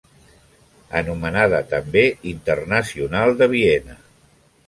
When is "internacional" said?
2.33-3.37